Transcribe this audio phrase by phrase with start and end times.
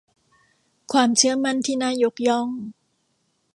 [0.91, 2.49] ความเชื่อมั่นที่น่ายกย่อง